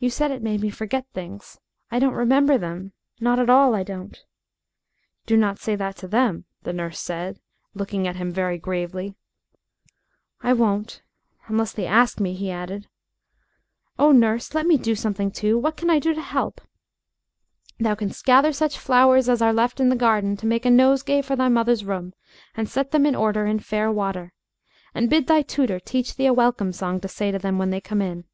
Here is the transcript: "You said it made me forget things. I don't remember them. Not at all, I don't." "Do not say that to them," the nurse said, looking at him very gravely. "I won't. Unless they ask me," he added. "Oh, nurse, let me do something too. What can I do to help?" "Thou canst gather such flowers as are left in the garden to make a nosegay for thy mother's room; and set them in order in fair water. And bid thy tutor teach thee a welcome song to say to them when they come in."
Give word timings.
"You 0.00 0.10
said 0.10 0.30
it 0.30 0.44
made 0.44 0.60
me 0.60 0.70
forget 0.70 1.08
things. 1.12 1.58
I 1.90 1.98
don't 1.98 2.14
remember 2.14 2.56
them. 2.56 2.92
Not 3.18 3.40
at 3.40 3.50
all, 3.50 3.74
I 3.74 3.82
don't." 3.82 4.16
"Do 5.26 5.36
not 5.36 5.58
say 5.58 5.74
that 5.74 5.96
to 5.96 6.06
them," 6.06 6.44
the 6.62 6.72
nurse 6.72 7.00
said, 7.00 7.40
looking 7.74 8.06
at 8.06 8.14
him 8.14 8.30
very 8.30 8.58
gravely. 8.58 9.16
"I 10.40 10.52
won't. 10.52 11.02
Unless 11.48 11.72
they 11.72 11.84
ask 11.84 12.20
me," 12.20 12.34
he 12.34 12.48
added. 12.48 12.86
"Oh, 13.98 14.12
nurse, 14.12 14.54
let 14.54 14.66
me 14.66 14.76
do 14.78 14.94
something 14.94 15.32
too. 15.32 15.58
What 15.58 15.76
can 15.76 15.90
I 15.90 15.98
do 15.98 16.14
to 16.14 16.22
help?" 16.22 16.60
"Thou 17.80 17.96
canst 17.96 18.24
gather 18.24 18.52
such 18.52 18.78
flowers 18.78 19.28
as 19.28 19.42
are 19.42 19.52
left 19.52 19.80
in 19.80 19.88
the 19.88 19.96
garden 19.96 20.36
to 20.36 20.46
make 20.46 20.64
a 20.64 20.70
nosegay 20.70 21.22
for 21.22 21.34
thy 21.34 21.48
mother's 21.48 21.84
room; 21.84 22.12
and 22.56 22.68
set 22.68 22.92
them 22.92 23.04
in 23.04 23.16
order 23.16 23.46
in 23.46 23.58
fair 23.58 23.90
water. 23.90 24.32
And 24.94 25.10
bid 25.10 25.26
thy 25.26 25.42
tutor 25.42 25.80
teach 25.80 26.14
thee 26.14 26.26
a 26.26 26.32
welcome 26.32 26.72
song 26.72 27.00
to 27.00 27.08
say 27.08 27.32
to 27.32 27.38
them 27.40 27.58
when 27.58 27.70
they 27.70 27.80
come 27.80 28.00
in." 28.00 28.26